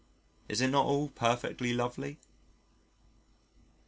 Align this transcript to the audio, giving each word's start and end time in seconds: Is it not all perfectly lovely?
Is 0.49 0.61
it 0.61 0.69
not 0.69 0.87
all 0.87 1.09
perfectly 1.09 1.73
lovely? 1.73 2.17